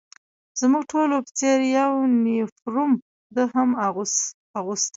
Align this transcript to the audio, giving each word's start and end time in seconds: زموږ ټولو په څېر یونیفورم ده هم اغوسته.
زموږ 0.59 0.83
ټولو 0.91 1.15
په 1.25 1.31
څېر 1.39 1.59
یونیفورم 1.77 2.91
ده 3.35 3.43
هم 3.53 3.69
اغوسته. 4.55 4.87